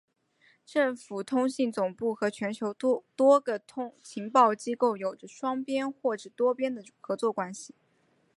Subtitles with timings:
[0.65, 3.61] 政府通信总部和全球多个
[4.01, 7.75] 情报机构有着双边或是多边的合作关系。